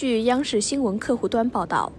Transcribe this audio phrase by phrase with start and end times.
[0.00, 1.92] 据央视新闻客户端报道，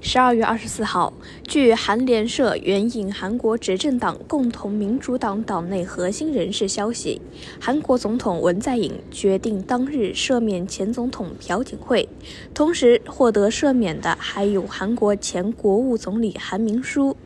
[0.00, 1.12] 十二月二十四号，
[1.46, 7.22] 据韩联社援引韩国执政党共同民主党党内核心人士消息，
[7.60, 12.08] 韩国总统文在寅决定当日赦免前总统朴槿惠，
[12.52, 17.16] 同时获得赦免的还有韩国前国务总理韩明书。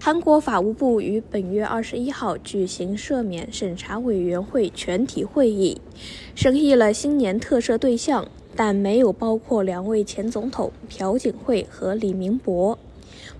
[0.00, 5.80] 韩国法务部于本月二十一号举行赦免审查委员会全体会议，
[6.36, 8.28] 审议了新年特赦对象。
[8.58, 12.76] 但没有包括两位前总统朴槿惠和李明博。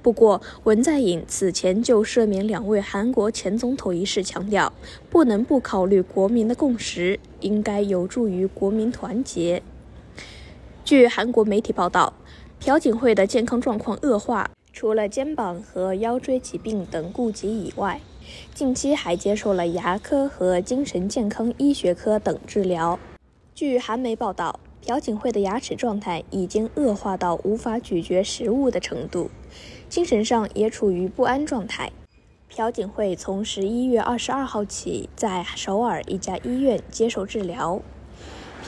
[0.00, 4.72] 不过，文在寅此前就赦免两位韩国前总统一事强调，
[5.10, 9.60] 不能不考虑国民的共识，应该有助于国民团结。
[10.84, 12.12] 据韩国媒体报道，
[12.60, 18.00] 朴槿惠的健康状况恶化，除了肩膀和腰椎疾病等痼疾以外，
[18.54, 22.96] 近期还接受了牙科和精神健康医学科等治疗。
[23.52, 24.60] 据韩媒报道。
[24.84, 29.30] 朴槿惠的牙齿状态已经恶化到无法咀嚼食物的程度，
[29.88, 31.92] 精神上也处于不安状态。
[32.48, 37.82] 朴槿惠从十一月二十二号起在首尔一家医院接受治疗。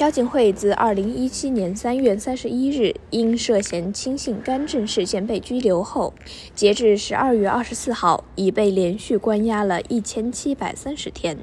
[0.00, 6.14] 朴槿惠自二零一七年三月三十一日因涉嫌轻信干政事件被拘留后，
[6.54, 11.36] 截至十二月二十四号已被连续关押了一千七百三十天，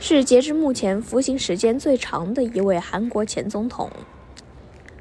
[0.00, 3.88] 是截至目前服刑时间最长的一位韩国前总统。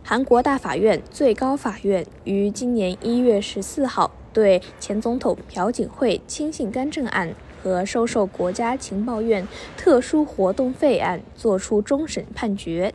[0.03, 7.33] 韩国大法院、最高法院于今年一月十四号对前总统朴槿惠轻信干政案。
[7.61, 12.93] 和收受国家情报院特殊活动费案作出终审判决，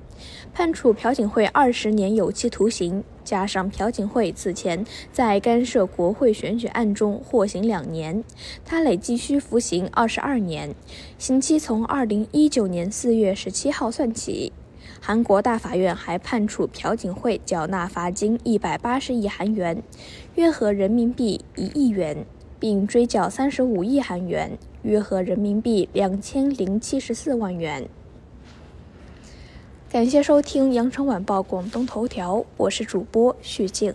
[0.53, 8.25] 判处朴槿惠二十年有期徒刑，加上朴槿惠此前在干涉国会选举案中获刑两年，
[8.65, 10.75] 他累计需服刑二十二年，
[11.19, 14.53] 刑期从二零一九年四月十七号算起。
[15.01, 19.83] 韩国大法院还判处朴槿惠缴纳罚金一百八十亿韩元，
[20.35, 22.25] 约合人民币一亿元。
[22.59, 27.89] 并追缴三十五亿韩元，约合人民币两千零七十四万元。
[29.89, 33.95] 感谢收听羊城晚报广东头条，我是主播徐静。